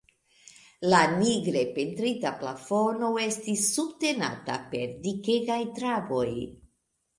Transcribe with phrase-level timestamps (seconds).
[0.93, 6.29] La nigre pentrita plafono estis subtenata per dikegaj traboj.